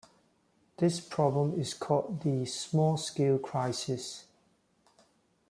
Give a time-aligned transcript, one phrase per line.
[0.77, 4.25] This problem is called the "small scale crisis".